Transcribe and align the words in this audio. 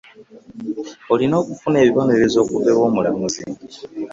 Olina 1.13 1.35
okufuna 1.43 1.77
ekibonerezo 1.83 2.37
okuva 2.43 2.69
ew'omulamuzi. 2.75 3.43